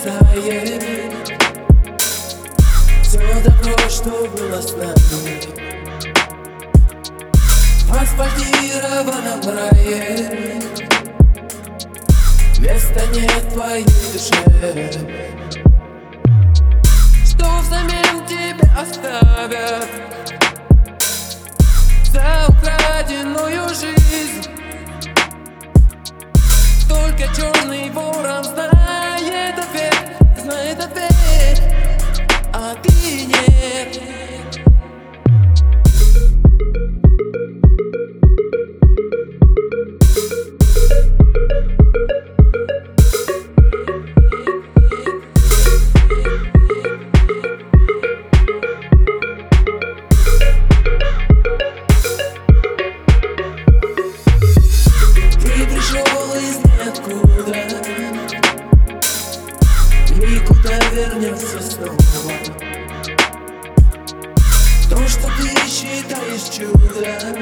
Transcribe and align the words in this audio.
исчезает 0.00 0.82
Все 3.02 3.18
добро, 3.44 3.88
что 3.88 4.10
было 4.28 4.60
с 4.60 4.72
нами 4.72 5.40
В 7.84 7.92
асфальтированном 7.92 9.40
Места 12.58 13.06
нет 13.12 13.48
твоей 13.52 13.84
душе 13.84 15.69
Никуда 60.20 60.78
вернется 60.90 61.62
снова 61.62 61.96
То, 64.90 65.08
что 65.08 65.28
ты 65.38 65.48
считаешь 65.66 66.54
чудом. 66.54 67.38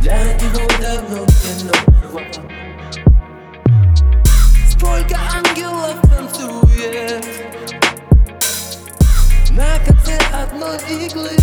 Для 0.00 0.24
него 0.34 0.66
давно 0.80 1.24
не 1.44 1.62
ново. 1.62 2.22
Сколько 4.68 5.16
ангелов 5.32 5.96
танцует 6.10 7.24
На 9.52 9.78
конце 9.86 10.18
одной 10.32 10.78
иглы. 10.88 11.36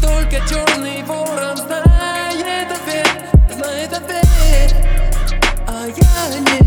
Только 0.00 0.36
черный 0.48 1.02
ворон 1.02 1.56
знает 1.56 2.70
ответ, 2.70 3.08
знает 3.52 3.92
ответ 3.92 4.19
running. 6.20 6.60